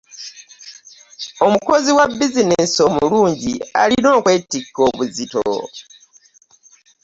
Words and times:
omukozi 1.45 1.91
wa 1.97 2.05
bizineesi 2.17 2.79
omulungi 2.87 3.53
alina 3.81 4.09
okwetikka 4.17 4.79
obuzito. 4.89 5.45